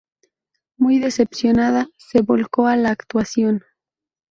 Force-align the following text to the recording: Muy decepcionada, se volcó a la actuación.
Muy 0.77 0.97
decepcionada, 0.97 1.87
se 1.95 2.21
volcó 2.23 2.65
a 2.65 2.75
la 2.75 2.89
actuación. 2.89 3.61